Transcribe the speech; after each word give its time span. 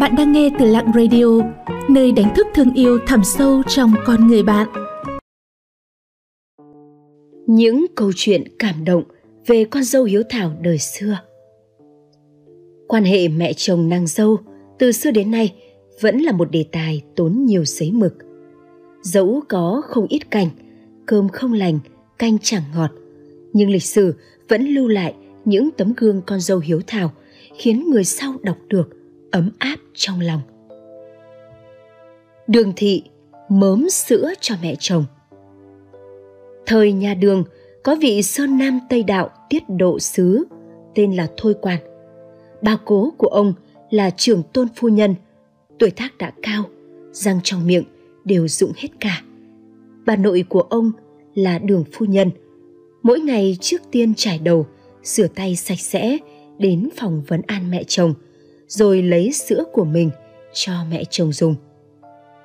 Bạn 0.00 0.14
đang 0.16 0.32
nghe 0.32 0.50
từ 0.58 0.64
Lặng 0.64 0.92
Radio, 0.94 1.24
nơi 1.88 2.12
đánh 2.12 2.34
thức 2.36 2.46
thương 2.54 2.74
yêu 2.74 2.98
thẳm 3.06 3.24
sâu 3.24 3.62
trong 3.68 3.94
con 4.06 4.26
người 4.26 4.42
bạn. 4.42 4.68
Những 7.46 7.86
câu 7.96 8.12
chuyện 8.16 8.44
cảm 8.58 8.84
động 8.84 9.02
về 9.46 9.64
con 9.64 9.82
dâu 9.82 10.04
hiếu 10.04 10.22
thảo 10.28 10.52
đời 10.60 10.78
xưa. 10.78 11.18
Quan 12.88 13.04
hệ 13.04 13.28
mẹ 13.28 13.52
chồng 13.52 13.88
nàng 13.88 14.06
dâu 14.06 14.36
từ 14.78 14.92
xưa 14.92 15.10
đến 15.10 15.30
nay 15.30 15.54
vẫn 16.00 16.18
là 16.18 16.32
một 16.32 16.50
đề 16.50 16.64
tài 16.72 17.02
tốn 17.16 17.44
nhiều 17.44 17.64
giấy 17.64 17.92
mực. 17.92 18.14
Dẫu 19.02 19.40
có 19.48 19.82
không 19.84 20.06
ít 20.08 20.30
cảnh 20.30 20.48
cơm 21.06 21.28
không 21.28 21.52
lành, 21.52 21.78
canh 22.18 22.38
chẳng 22.42 22.62
ngọt, 22.74 22.90
nhưng 23.52 23.70
lịch 23.70 23.84
sử 23.84 24.14
vẫn 24.48 24.66
lưu 24.66 24.88
lại 24.88 25.14
những 25.44 25.70
tấm 25.76 25.92
gương 25.96 26.22
con 26.26 26.40
dâu 26.40 26.58
hiếu 26.58 26.80
thảo 26.86 27.12
khiến 27.58 27.90
người 27.90 28.04
sau 28.04 28.34
đọc 28.42 28.56
được 28.68 28.97
ấm 29.30 29.50
áp 29.58 29.76
trong 29.94 30.20
lòng. 30.20 30.40
Đường 32.46 32.72
thị 32.76 33.02
mớm 33.48 33.90
sữa 33.90 34.32
cho 34.40 34.54
mẹ 34.62 34.74
chồng. 34.78 35.04
Thời 36.66 36.92
nhà 36.92 37.14
đường 37.14 37.44
có 37.82 37.96
vị 38.00 38.22
sơn 38.22 38.58
nam 38.58 38.80
tây 38.90 39.02
đạo 39.02 39.30
tiết 39.50 39.62
độ 39.68 39.98
sứ 39.98 40.44
tên 40.94 41.12
là 41.12 41.26
Thôi 41.36 41.54
Quan. 41.60 41.78
Bà 42.62 42.78
cố 42.84 43.12
của 43.18 43.28
ông 43.28 43.52
là 43.90 44.10
trưởng 44.10 44.42
tôn 44.52 44.68
phu 44.76 44.88
nhân, 44.88 45.14
tuổi 45.78 45.90
tác 45.90 46.18
đã 46.18 46.32
cao, 46.42 46.64
răng 47.12 47.40
trong 47.42 47.66
miệng 47.66 47.84
đều 48.24 48.48
dụng 48.48 48.72
hết 48.76 48.88
cả. 49.00 49.22
Bà 50.06 50.16
nội 50.16 50.44
của 50.48 50.60
ông 50.60 50.92
là 51.34 51.58
đường 51.58 51.84
phu 51.92 52.06
nhân. 52.06 52.30
Mỗi 53.02 53.20
ngày 53.20 53.56
trước 53.60 53.82
tiên 53.90 54.14
trải 54.16 54.38
đầu, 54.38 54.66
rửa 55.02 55.26
tay 55.26 55.56
sạch 55.56 55.80
sẽ, 55.80 56.18
đến 56.58 56.88
phòng 56.96 57.22
vấn 57.28 57.42
an 57.46 57.70
mẹ 57.70 57.84
chồng, 57.84 58.14
rồi 58.68 59.02
lấy 59.02 59.32
sữa 59.32 59.64
của 59.72 59.84
mình 59.84 60.10
cho 60.52 60.72
mẹ 60.90 61.04
chồng 61.10 61.32
dùng. 61.32 61.54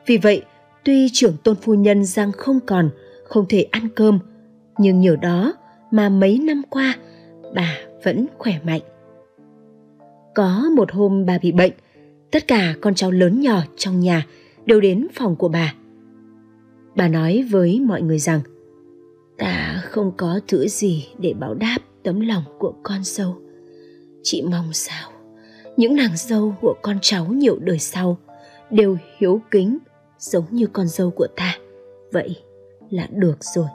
Vì 0.05 0.17
vậy, 0.17 0.41
tuy 0.83 1.09
trưởng 1.13 1.37
tôn 1.43 1.55
phu 1.55 1.73
nhân 1.73 2.05
Giang 2.05 2.31
không 2.31 2.59
còn, 2.65 2.89
không 3.23 3.45
thể 3.49 3.67
ăn 3.71 3.87
cơm, 3.95 4.19
nhưng 4.77 4.99
nhờ 4.99 5.15
đó 5.21 5.53
mà 5.91 6.09
mấy 6.09 6.39
năm 6.39 6.61
qua 6.69 6.97
bà 7.55 7.77
vẫn 8.03 8.25
khỏe 8.37 8.59
mạnh. 8.63 8.81
Có 10.35 10.69
một 10.75 10.91
hôm 10.91 11.25
bà 11.25 11.37
bị 11.37 11.51
bệnh, 11.51 11.73
tất 12.31 12.47
cả 12.47 12.75
con 12.81 12.95
cháu 12.95 13.11
lớn 13.11 13.41
nhỏ 13.41 13.61
trong 13.77 13.99
nhà 13.99 14.27
đều 14.65 14.81
đến 14.81 15.07
phòng 15.13 15.35
của 15.35 15.49
bà. 15.49 15.73
Bà 16.95 17.07
nói 17.07 17.47
với 17.51 17.79
mọi 17.79 18.01
người 18.01 18.19
rằng, 18.19 18.39
ta 19.37 19.81
không 19.85 20.11
có 20.17 20.39
thứ 20.47 20.67
gì 20.67 21.07
để 21.17 21.33
báo 21.33 21.53
đáp 21.53 21.77
tấm 22.03 22.19
lòng 22.19 22.43
của 22.59 22.73
con 22.83 23.03
dâu. 23.03 23.37
Chị 24.23 24.41
mong 24.41 24.73
sao 24.73 25.12
những 25.77 25.95
nàng 25.95 26.11
dâu 26.15 26.55
của 26.61 26.75
con 26.81 26.97
cháu 27.01 27.25
nhiều 27.25 27.59
đời 27.59 27.79
sau 27.79 28.17
đều 28.69 28.97
hiếu 29.17 29.41
kính 29.51 29.77
giống 30.19 30.45
như 30.51 30.67
con 30.67 30.87
dâu 30.87 31.11
của 31.11 31.27
ta. 31.35 31.57
Vậy 32.11 32.35
là 32.89 33.07
được 33.11 33.43
rồi. 33.43 33.67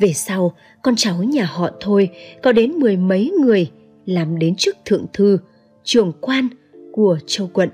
Về 0.00 0.12
sau, 0.12 0.52
con 0.82 0.94
cháu 0.96 1.22
nhà 1.22 1.44
họ 1.44 1.70
thôi 1.80 2.10
có 2.42 2.52
đến 2.52 2.72
mười 2.72 2.96
mấy 2.96 3.32
người 3.40 3.70
làm 4.06 4.38
đến 4.38 4.54
chức 4.56 4.76
thượng 4.84 5.06
thư, 5.12 5.38
trưởng 5.84 6.12
quan 6.20 6.48
của 6.92 7.18
châu 7.26 7.50
quận. 7.52 7.68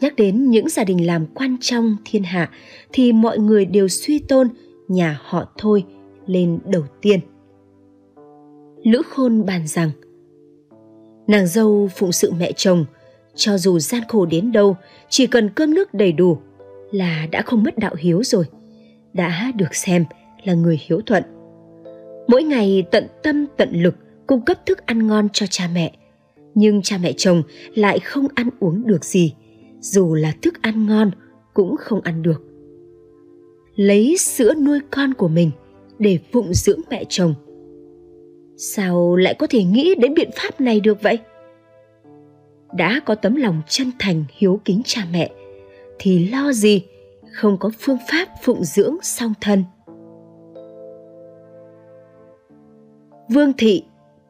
Nhắc 0.00 0.16
đến 0.16 0.50
những 0.50 0.68
gia 0.68 0.84
đình 0.84 1.06
làm 1.06 1.26
quan 1.34 1.56
trong 1.60 1.96
thiên 2.04 2.22
hạ 2.22 2.50
thì 2.92 3.12
mọi 3.12 3.38
người 3.38 3.64
đều 3.64 3.88
suy 3.88 4.18
tôn 4.18 4.48
nhà 4.88 5.20
họ 5.22 5.52
thôi 5.58 5.84
lên 6.26 6.58
đầu 6.64 6.82
tiên. 7.00 7.20
Lữ 8.84 9.02
Khôn 9.10 9.46
bàn 9.46 9.66
rằng 9.66 9.90
Nàng 11.26 11.46
dâu 11.46 11.88
phụng 11.96 12.12
sự 12.12 12.32
mẹ 12.38 12.52
chồng, 12.56 12.84
cho 13.34 13.58
dù 13.58 13.78
gian 13.78 14.02
khổ 14.08 14.26
đến 14.26 14.52
đâu, 14.52 14.76
chỉ 15.08 15.26
cần 15.26 15.50
cơm 15.50 15.74
nước 15.74 15.94
đầy 15.94 16.12
đủ 16.12 16.38
là 16.92 17.26
đã 17.30 17.42
không 17.42 17.62
mất 17.62 17.78
đạo 17.78 17.94
hiếu 17.98 18.22
rồi, 18.24 18.44
đã 19.12 19.52
được 19.54 19.74
xem 19.74 20.04
là 20.44 20.54
người 20.54 20.80
hiếu 20.86 21.00
thuận. 21.06 21.22
Mỗi 22.28 22.42
ngày 22.42 22.84
tận 22.90 23.06
tâm 23.22 23.46
tận 23.56 23.82
lực 23.82 23.94
cung 24.26 24.44
cấp 24.44 24.66
thức 24.66 24.86
ăn 24.86 25.06
ngon 25.06 25.28
cho 25.32 25.46
cha 25.50 25.68
mẹ, 25.74 25.92
nhưng 26.54 26.82
cha 26.82 26.98
mẹ 26.98 27.12
chồng 27.16 27.42
lại 27.74 28.00
không 28.00 28.26
ăn 28.34 28.48
uống 28.60 28.86
được 28.86 29.04
gì, 29.04 29.34
dù 29.80 30.14
là 30.14 30.34
thức 30.42 30.62
ăn 30.62 30.86
ngon 30.86 31.10
cũng 31.54 31.76
không 31.76 32.00
ăn 32.00 32.22
được. 32.22 32.42
Lấy 33.76 34.16
sữa 34.16 34.54
nuôi 34.54 34.78
con 34.90 35.14
của 35.14 35.28
mình 35.28 35.50
để 35.98 36.18
phụng 36.32 36.54
dưỡng 36.54 36.80
mẹ 36.90 37.04
chồng 37.08 37.34
Sao 38.56 39.16
lại 39.16 39.34
có 39.34 39.46
thể 39.46 39.64
nghĩ 39.64 39.94
đến 39.94 40.14
biện 40.14 40.30
pháp 40.36 40.60
này 40.60 40.80
được 40.80 41.02
vậy? 41.02 41.18
Đã 42.76 43.00
có 43.06 43.14
tấm 43.14 43.36
lòng 43.36 43.62
chân 43.68 43.90
thành 43.98 44.24
hiếu 44.38 44.60
kính 44.64 44.82
cha 44.84 45.06
mẹ 45.12 45.30
thì 45.98 46.28
lo 46.28 46.52
gì 46.52 46.82
không 47.32 47.58
có 47.58 47.70
phương 47.80 47.98
pháp 48.10 48.28
phụng 48.42 48.64
dưỡng 48.64 48.96
song 49.02 49.32
thân. 49.40 49.64
Vương 53.28 53.52
thị 53.58 53.84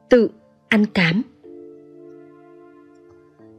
tự 0.08 0.30
ăn 0.68 0.86
cám. 0.86 1.22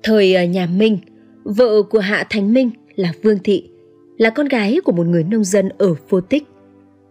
Thời 0.04 0.36
à, 0.36 0.46
nhà 0.46 0.66
Minh, 0.66 0.98
vợ 1.44 1.82
của 1.84 2.00
Hạ 2.00 2.28
Thành 2.30 2.54
Minh 2.54 2.70
là 2.96 3.14
Vương 3.24 3.40
thị, 3.44 3.70
là 4.18 4.30
con 4.30 4.48
gái 4.48 4.80
của 4.86 4.92
một 4.92 5.08
người 5.08 5.24
nông 5.24 5.44
dân 5.44 5.70
ở 5.78 5.94
Phô 6.08 6.22
Tích. 6.22 6.44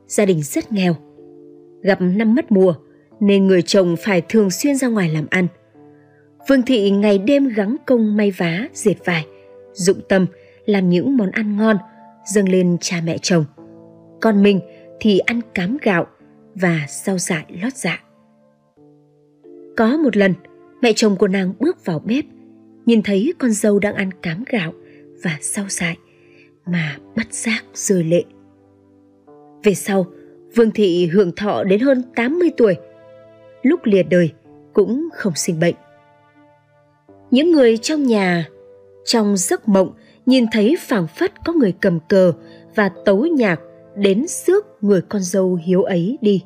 Gia 0.06 0.24
đình 0.24 0.42
rất 0.42 0.72
nghèo. 0.72 0.96
Gặp 1.82 1.98
năm 2.00 2.34
mất 2.34 2.52
mùa, 2.52 2.74
nên 3.26 3.46
người 3.46 3.62
chồng 3.62 3.96
phải 3.96 4.22
thường 4.28 4.50
xuyên 4.50 4.76
ra 4.76 4.88
ngoài 4.88 5.08
làm 5.08 5.26
ăn. 5.30 5.46
Vương 6.48 6.62
Thị 6.62 6.90
ngày 6.90 7.18
đêm 7.18 7.48
gắng 7.48 7.76
công 7.86 8.16
may 8.16 8.30
vá, 8.30 8.68
dệt 8.72 8.94
vải, 9.04 9.26
dụng 9.72 10.00
tâm 10.08 10.26
làm 10.66 10.90
những 10.90 11.16
món 11.16 11.30
ăn 11.30 11.56
ngon 11.56 11.76
dâng 12.26 12.48
lên 12.48 12.76
cha 12.80 13.00
mẹ 13.04 13.18
chồng. 13.22 13.44
Con 14.20 14.42
mình 14.42 14.60
thì 15.00 15.18
ăn 15.18 15.40
cám 15.54 15.76
gạo 15.82 16.06
và 16.54 16.80
rau 16.88 17.18
dại 17.18 17.44
lót 17.62 17.72
dạ. 17.74 18.02
Có 19.76 19.96
một 19.96 20.16
lần, 20.16 20.34
mẹ 20.82 20.92
chồng 20.96 21.16
của 21.16 21.28
nàng 21.28 21.52
bước 21.58 21.84
vào 21.84 21.98
bếp, 21.98 22.24
nhìn 22.86 23.02
thấy 23.02 23.32
con 23.38 23.50
dâu 23.50 23.78
đang 23.78 23.94
ăn 23.94 24.10
cám 24.22 24.44
gạo 24.50 24.72
và 25.22 25.38
rau 25.40 25.64
dại 25.68 25.96
mà 26.66 26.96
bất 27.16 27.32
giác 27.32 27.64
rơi 27.74 28.04
lệ. 28.04 28.22
Về 29.62 29.74
sau, 29.74 30.06
Vương 30.54 30.70
Thị 30.70 31.06
hưởng 31.06 31.32
thọ 31.36 31.64
đến 31.64 31.80
hơn 31.80 32.02
80 32.16 32.50
tuổi– 32.56 32.76
lúc 33.64 33.80
lìa 33.84 34.02
đời 34.02 34.30
cũng 34.72 35.08
không 35.12 35.32
sinh 35.36 35.60
bệnh. 35.60 35.74
Những 37.30 37.52
người 37.52 37.76
trong 37.76 38.02
nhà, 38.02 38.48
trong 39.04 39.36
giấc 39.36 39.68
mộng 39.68 39.90
nhìn 40.26 40.44
thấy 40.52 40.76
phảng 40.80 41.06
phất 41.06 41.44
có 41.44 41.52
người 41.52 41.74
cầm 41.80 41.98
cờ 42.08 42.32
và 42.74 42.90
tấu 43.04 43.26
nhạc 43.26 43.60
đến 43.96 44.24
rước 44.28 44.66
người 44.80 45.00
con 45.08 45.22
dâu 45.22 45.58
hiếu 45.64 45.82
ấy 45.82 46.18
đi. 46.20 46.42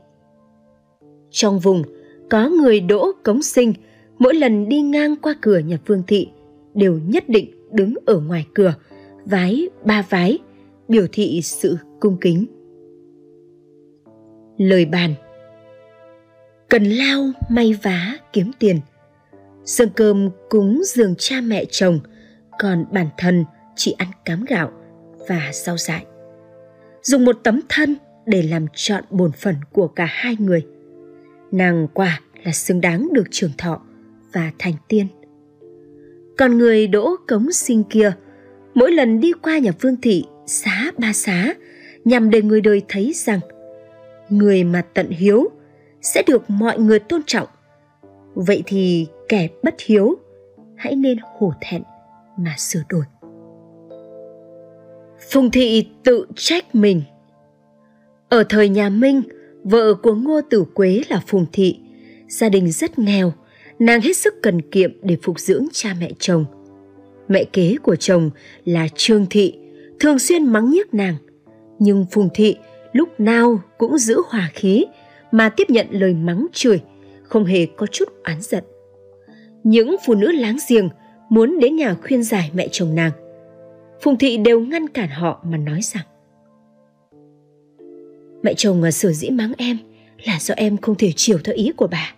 Trong 1.31 1.59
vùng, 1.59 1.83
có 2.31 2.49
người 2.49 2.81
đỗ 2.81 3.13
cống 3.23 3.43
sinh, 3.43 3.73
mỗi 4.19 4.35
lần 4.35 4.69
đi 4.69 4.81
ngang 4.81 5.17
qua 5.23 5.35
cửa 5.41 5.59
nhà 5.59 5.79
Vương 5.87 6.03
Thị 6.07 6.29
đều 6.75 7.01
nhất 7.07 7.29
định 7.29 7.51
đứng 7.73 7.95
ở 8.07 8.21
ngoài 8.21 8.47
cửa, 8.55 8.75
vái 9.25 9.69
ba 9.85 10.05
vái, 10.11 10.39
biểu 10.89 11.07
thị 11.13 11.41
sự 11.43 11.77
cung 12.01 12.17
kính. 12.21 12.47
Lời 14.59 14.85
bàn– 14.85 15.15
cần 16.69 16.85
lao, 16.85 17.31
may 17.49 17.79
vá, 17.83 18.15
kiếm 18.33 18.51
tiền. 18.59 18.81
Dâng 19.65 19.89
cơm 19.97 20.31
cúng 20.51 20.83
giường 20.85 21.15
cha 21.19 21.41
mẹ 21.41 21.65
chồng, 21.71 22.01
còn 22.59 22.85
bản 22.93 23.07
thân 23.19 23.45
chỉ 23.77 23.95
ăn 23.99 24.09
cám 24.25 24.45
gạo 24.45 24.73
và 25.29 25.51
rau 25.53 25.77
dại. 25.79 26.07
Dùng 27.03 27.25
một 27.25 27.41
tấm 27.43 27.61
thân 27.69 27.97
để 28.27 28.43
làm 28.43 28.67
trọn 28.75 29.05
bổn 29.11 29.33
phận 29.33 29.55
của 29.73 29.89
cả 29.89 30.07
hai 30.09 30.37
người. 30.39 30.67
Nàng 31.53 31.89
quả 31.95 32.21
là 32.45 32.53
xứng 32.53 32.81
đáng 32.81 33.09
được 33.13 33.25
trường 33.31 33.51
thọ 33.59 33.83
và 34.33 34.53
thành 34.59 34.75
tiên. 34.89 35.07
Còn 36.39 36.59
người 36.59 36.87
đỗ 36.87 37.17
cống 37.29 37.53
sinh 37.53 37.85
kia, 37.85 38.13
mỗi 38.75 38.93
lần 38.93 39.21
đi 39.21 39.33
qua 39.43 39.59
nhà 39.59 39.73
vương 39.81 39.97
thị, 40.03 40.25
xá 40.47 40.93
ba 40.99 41.13
xá, 41.13 41.55
nhằm 42.05 42.31
để 42.31 42.43
người 42.43 42.61
đời 42.61 42.83
thấy 42.89 43.13
rằng, 43.15 43.41
người 44.29 44.65
mà 44.65 44.83
tận 44.95 45.11
hiếu 45.11 45.51
sẽ 46.03 46.23
được 46.27 46.51
mọi 46.51 46.79
người 46.79 46.99
tôn 46.99 47.21
trọng. 47.27 47.49
Vậy 48.35 48.63
thì 48.67 49.07
kẻ 49.29 49.49
bất 49.63 49.75
hiếu, 49.81 50.19
hãy 50.77 50.97
nên 50.97 51.19
hổ 51.39 51.53
thẹn 51.61 51.83
mà 52.39 52.55
sửa 52.59 52.83
đổi. 52.89 53.05
Phùng 55.31 55.51
thị 55.51 55.89
tự 56.05 56.27
trách 56.37 56.75
mình. 56.75 57.03
Ở 58.29 58.45
thời 58.49 58.69
nhà 58.69 58.89
minh, 58.89 59.23
vợ 59.65 59.95
của 59.95 60.15
ngô 60.15 60.41
tử 60.51 60.65
quế 60.75 61.03
là 61.09 61.23
phùng 61.27 61.47
thị. 61.53 61.81
Gia 62.29 62.49
đình 62.49 62.71
rất 62.71 62.99
nghèo, 62.99 63.33
nàng 63.79 64.01
hết 64.01 64.17
sức 64.17 64.35
cần 64.43 64.71
kiệm 64.71 64.91
để 65.03 65.17
phục 65.23 65.41
dưỡng 65.41 65.67
cha 65.73 65.95
mẹ 66.01 66.11
chồng. 66.19 66.45
Mẹ 67.29 67.45
kế 67.45 67.77
của 67.83 67.97
chồng 67.97 68.31
là 68.65 68.89
trương 68.95 69.27
thị, 69.31 69.59
thường 70.01 70.19
xuyên 70.19 70.45
mắng 70.45 70.71
nhiếc 70.71 70.95
nàng. 70.95 71.15
Nhưng 71.79 72.07
phùng 72.11 72.29
thị 72.35 72.57
lúc 72.93 73.21
nào 73.21 73.61
cũng 73.79 73.99
giữ 73.99 74.21
hòa 74.29 74.51
khí 74.55 74.85
mà 75.33 75.49
tiếp 75.49 75.71
nhận 75.71 75.87
lời 75.91 76.15
mắng 76.15 76.47
chửi, 76.53 76.81
không 77.23 77.45
hề 77.45 77.67
có 77.67 77.87
chút 77.87 78.09
oán 78.25 78.41
giận. 78.41 78.65
Những 79.65 79.97
phụ 80.07 80.15
nữ 80.15 80.33
láng 80.33 80.57
giềng 80.69 80.89
muốn 81.29 81.59
đến 81.61 81.77
nhà 81.77 81.95
khuyên 81.95 82.23
giải 82.23 82.51
mẹ 82.55 82.69
chồng 82.73 82.95
nàng. 82.95 83.13
Phùng 84.01 84.19
Thị 84.19 84.37
đều 84.37 84.61
ngăn 84.61 84.89
cản 84.89 85.09
họ 85.09 85.45
mà 85.45 85.57
nói 85.57 85.81
rằng 85.83 86.05
Mẹ 88.43 88.55
chồng 88.55 88.83
à, 88.83 88.91
sở 88.91 89.13
dĩ 89.13 89.31
mắng 89.31 89.53
em 89.59 89.79
là 90.25 90.39
do 90.41 90.55
em 90.57 90.77
không 90.77 90.95
thể 90.95 91.13
chiều 91.17 91.39
theo 91.45 91.55
ý 91.55 91.73
của 91.77 91.87
bà. 91.87 92.15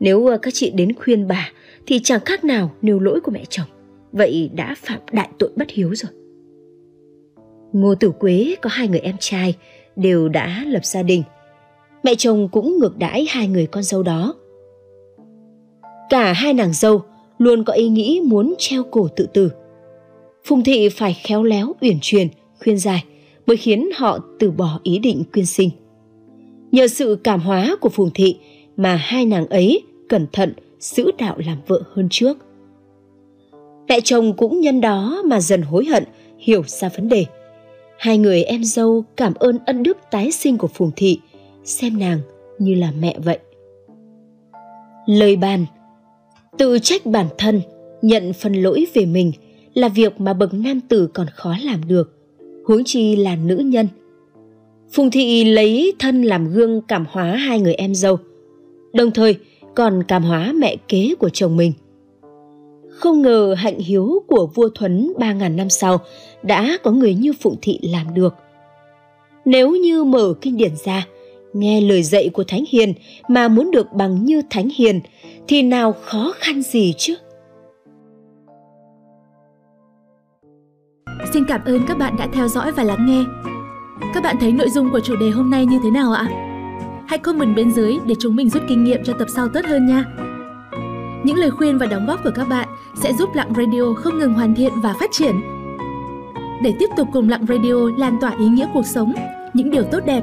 Nếu 0.00 0.32
à, 0.32 0.38
các 0.42 0.54
chị 0.54 0.70
đến 0.70 0.94
khuyên 0.94 1.28
bà 1.28 1.50
thì 1.86 2.00
chẳng 2.04 2.20
khác 2.24 2.44
nào 2.44 2.74
nêu 2.82 2.98
lỗi 3.00 3.20
của 3.20 3.30
mẹ 3.30 3.44
chồng. 3.48 3.66
Vậy 4.12 4.50
đã 4.54 4.74
phạm 4.82 5.00
đại 5.12 5.28
tội 5.38 5.50
bất 5.56 5.70
hiếu 5.70 5.94
rồi. 5.94 6.12
Ngô 7.72 7.94
Tử 7.94 8.10
Quế 8.10 8.54
có 8.62 8.70
hai 8.72 8.88
người 8.88 9.00
em 9.00 9.16
trai 9.20 9.54
đều 9.96 10.28
đã 10.28 10.64
lập 10.66 10.84
gia 10.84 11.02
đình. 11.02 11.22
Mẹ 12.08 12.14
chồng 12.14 12.48
cũng 12.48 12.78
ngược 12.78 12.98
đãi 12.98 13.26
hai 13.28 13.48
người 13.48 13.66
con 13.66 13.82
dâu 13.82 14.02
đó. 14.02 14.34
Cả 16.10 16.32
hai 16.32 16.54
nàng 16.54 16.72
dâu 16.72 17.02
luôn 17.38 17.64
có 17.64 17.72
ý 17.72 17.88
nghĩ 17.88 18.20
muốn 18.24 18.54
treo 18.58 18.82
cổ 18.90 19.08
tự 19.16 19.26
tử. 19.26 19.50
Phùng 20.44 20.64
thị 20.64 20.88
phải 20.88 21.14
khéo 21.22 21.42
léo 21.42 21.74
uyển 21.80 21.98
chuyển, 22.02 22.28
khuyên 22.60 22.78
giải 22.78 23.04
mới 23.46 23.56
khiến 23.56 23.90
họ 23.96 24.18
từ 24.38 24.50
bỏ 24.50 24.80
ý 24.82 24.98
định 24.98 25.22
quyên 25.32 25.46
sinh. 25.46 25.70
Nhờ 26.72 26.88
sự 26.88 27.18
cảm 27.24 27.40
hóa 27.40 27.76
của 27.80 27.88
Phùng 27.88 28.10
thị 28.14 28.36
mà 28.76 28.96
hai 28.96 29.26
nàng 29.26 29.46
ấy 29.46 29.82
cẩn 30.08 30.26
thận 30.32 30.52
giữ 30.80 31.10
đạo 31.18 31.36
làm 31.46 31.58
vợ 31.66 31.82
hơn 31.94 32.08
trước. 32.10 32.38
Mẹ 33.88 34.00
chồng 34.04 34.36
cũng 34.36 34.60
nhân 34.60 34.80
đó 34.80 35.22
mà 35.24 35.40
dần 35.40 35.62
hối 35.62 35.84
hận, 35.84 36.04
hiểu 36.38 36.62
ra 36.66 36.88
vấn 36.88 37.08
đề. 37.08 37.24
Hai 37.98 38.18
người 38.18 38.42
em 38.42 38.64
dâu 38.64 39.04
cảm 39.16 39.34
ơn 39.34 39.58
ân 39.66 39.82
đức 39.82 39.98
tái 40.10 40.30
sinh 40.30 40.58
của 40.58 40.68
Phùng 40.68 40.90
thị, 40.96 41.20
xem 41.68 41.98
nàng 41.98 42.20
như 42.58 42.74
là 42.74 42.92
mẹ 43.00 43.16
vậy. 43.24 43.38
Lời 45.06 45.36
bàn 45.36 45.66
Tự 46.58 46.78
trách 46.78 47.06
bản 47.06 47.26
thân, 47.38 47.60
nhận 48.02 48.32
phần 48.32 48.52
lỗi 48.52 48.86
về 48.94 49.06
mình 49.06 49.32
là 49.74 49.88
việc 49.88 50.20
mà 50.20 50.32
bậc 50.32 50.54
nam 50.54 50.80
tử 50.80 51.08
còn 51.14 51.26
khó 51.34 51.54
làm 51.64 51.88
được, 51.88 52.18
huống 52.66 52.84
chi 52.84 53.16
là 53.16 53.36
nữ 53.36 53.56
nhân. 53.56 53.88
Phùng 54.92 55.10
thị 55.10 55.44
lấy 55.44 55.92
thân 55.98 56.22
làm 56.22 56.52
gương 56.52 56.80
cảm 56.88 57.04
hóa 57.10 57.24
hai 57.24 57.60
người 57.60 57.74
em 57.74 57.94
dâu, 57.94 58.18
đồng 58.92 59.10
thời 59.10 59.36
còn 59.74 60.02
cảm 60.08 60.22
hóa 60.22 60.52
mẹ 60.52 60.76
kế 60.88 61.14
của 61.18 61.28
chồng 61.28 61.56
mình. 61.56 61.72
Không 62.90 63.22
ngờ 63.22 63.54
hạnh 63.58 63.78
hiếu 63.78 64.22
của 64.26 64.48
vua 64.54 64.68
Thuấn 64.74 65.12
ba 65.18 65.32
ngàn 65.32 65.56
năm 65.56 65.70
sau 65.70 66.00
đã 66.42 66.78
có 66.82 66.90
người 66.90 67.14
như 67.14 67.32
Phụng 67.40 67.56
Thị 67.62 67.78
làm 67.82 68.14
được. 68.14 68.34
Nếu 69.44 69.70
như 69.70 70.04
mở 70.04 70.34
kinh 70.40 70.56
điển 70.56 70.72
ra, 70.84 71.06
nghe 71.52 71.80
lời 71.80 72.02
dạy 72.02 72.28
của 72.28 72.44
Thánh 72.48 72.64
Hiền 72.68 72.94
mà 73.28 73.48
muốn 73.48 73.70
được 73.70 73.92
bằng 73.92 74.24
như 74.24 74.42
Thánh 74.50 74.68
Hiền 74.76 75.00
thì 75.48 75.62
nào 75.62 75.94
khó 76.04 76.32
khăn 76.38 76.62
gì 76.62 76.94
chứ? 76.98 77.14
Xin 81.32 81.44
cảm 81.48 81.60
ơn 81.64 81.80
các 81.88 81.98
bạn 81.98 82.16
đã 82.18 82.28
theo 82.32 82.48
dõi 82.48 82.72
và 82.72 82.84
lắng 82.84 83.06
nghe. 83.06 83.24
Các 84.14 84.22
bạn 84.22 84.36
thấy 84.40 84.52
nội 84.52 84.70
dung 84.70 84.90
của 84.90 85.00
chủ 85.00 85.16
đề 85.16 85.30
hôm 85.30 85.50
nay 85.50 85.66
như 85.66 85.78
thế 85.82 85.90
nào 85.90 86.12
ạ? 86.12 86.28
Hãy 87.08 87.18
comment 87.18 87.56
bên 87.56 87.70
dưới 87.70 87.98
để 88.06 88.14
chúng 88.20 88.36
mình 88.36 88.50
rút 88.50 88.62
kinh 88.68 88.84
nghiệm 88.84 89.04
cho 89.04 89.12
tập 89.18 89.28
sau 89.34 89.48
tốt 89.48 89.60
hơn 89.64 89.86
nha. 89.86 90.04
Những 91.24 91.36
lời 91.36 91.50
khuyên 91.50 91.78
và 91.78 91.86
đóng 91.86 92.06
góp 92.06 92.24
của 92.24 92.30
các 92.34 92.48
bạn 92.48 92.68
sẽ 93.02 93.12
giúp 93.12 93.34
Lặng 93.34 93.52
Radio 93.56 93.94
không 93.96 94.18
ngừng 94.18 94.34
hoàn 94.34 94.54
thiện 94.54 94.72
và 94.82 94.94
phát 95.00 95.10
triển. 95.12 95.40
Để 96.62 96.74
tiếp 96.78 96.86
tục 96.96 97.08
cùng 97.12 97.28
Lặng 97.28 97.46
Radio 97.48 97.74
lan 97.98 98.18
tỏa 98.20 98.36
ý 98.38 98.46
nghĩa 98.46 98.68
cuộc 98.74 98.86
sống, 98.86 99.12
những 99.54 99.70
điều 99.70 99.82
tốt 99.82 100.00
đẹp, 100.06 100.22